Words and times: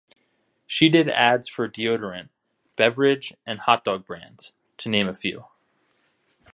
She 0.65 0.89
did 0.89 1.09
ads 1.09 1.47
for 1.47 1.65
a 1.65 1.71
deodorant, 1.71 2.29
beverage 2.75 3.35
and 3.45 3.59
hotdogs 3.59 4.03
brands, 4.03 4.51
to 4.77 4.89
name 4.89 5.07
a 5.07 5.13
few. 5.13 5.45